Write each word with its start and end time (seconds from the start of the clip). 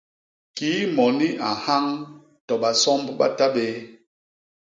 Kii 0.55 0.81
moni 0.95 1.27
a 1.49 1.49
nhañ 1.63 1.85
to 2.47 2.53
basomb 2.61 3.05
ba 3.17 3.27
ta 3.37 3.45
bé. 3.55 3.65